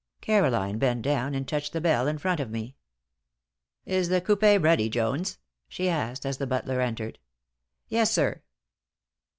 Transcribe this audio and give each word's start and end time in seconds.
Caroline 0.19 0.79
bent 0.79 1.03
down 1.03 1.35
and 1.35 1.47
touched 1.47 1.73
the 1.73 1.79
bell 1.79 2.07
in 2.07 2.17
front 2.17 2.39
of 2.39 2.49
me. 2.49 2.75
"Is 3.85 4.09
the 4.09 4.19
coupé 4.19 4.59
ready, 4.59 4.89
Jones?" 4.89 5.37
she 5.67 5.87
asked, 5.89 6.25
as 6.25 6.39
the 6.39 6.47
butler 6.47 6.81
entered. 6.81 7.19
"Yes, 7.87 8.11
sir." 8.11 8.41